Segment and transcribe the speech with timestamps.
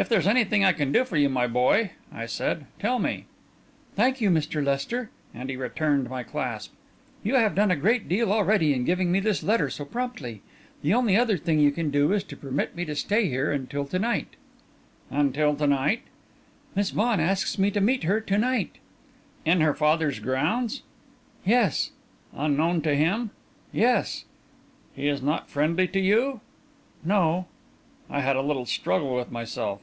[0.00, 3.24] "If there's anything I can do for you, my boy," I said, "tell me."
[3.96, 4.64] "Thank you, Mr.
[4.64, 6.72] Lester," and he returned my clasp.
[7.24, 10.40] "You have done a great deal already in giving me this letter so promptly.
[10.82, 13.84] The only other thing you can do is to permit me to stay here until
[13.86, 14.36] to night."
[15.10, 16.02] "Until to night?"
[16.76, 18.76] "Miss Vaughan asks me to meet her to night."
[19.44, 20.82] "In her father's grounds?"
[21.44, 21.90] "Yes."
[22.32, 23.30] "Unknown to him?"
[23.72, 24.26] "Yes."
[24.94, 26.40] "He is not friendly to you?"
[27.04, 27.46] "No."
[28.08, 29.80] I had a little struggle with myself.